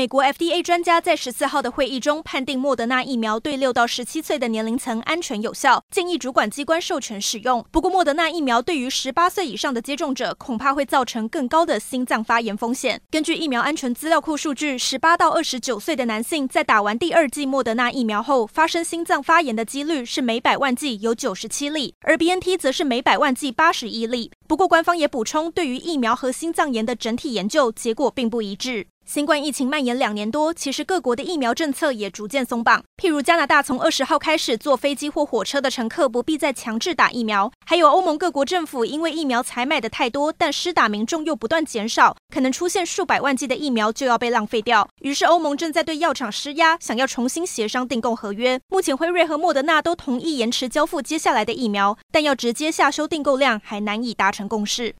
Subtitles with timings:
[0.00, 7.62] 美国 FDA 专家在十四号的会议中判定莫德纳疫苗对六到十七岁的年龄层安全有效，建议主管机关授权使用。
[7.70, 12.98] 不过，莫德纳疫苗对于十八岁以上的接种者恐怕会造成更高的心脏发炎风险。
[13.10, 24.30] 根据疫苗安全资料库数据，十八到二十九岁的男性在打完第二剂莫德纳疫苗后，发生心脏发炎的几率是每百万剂有九十七例，而 BNT 则是每百万剂八十一例。
[24.48, 28.86] 不过，官方也补充，对于疫苗和心脏炎的整体研究结果并不一致。
[29.12, 32.80] 新冠疫情蔓延两年多，其实各国的疫苗政策也逐渐松绑。
[32.96, 37.50] 譬如加拿大从二十号开始，坐飞机或火车的乘客不必再强制打疫苗。
[37.66, 44.88] 还有欧盟各国政府因为疫苗采买的太多，但施打民众又不断减少，可能出现数百万剂的疫苗就要被浪费掉。
[45.00, 48.60] 于是欧盟正在对药厂施压，想要重新协商订购合约。
[48.68, 54.88] 目前辉瑞和莫德纳都同意延迟交付接下来的疫苗，但要直接下修订购量还难以达成共识。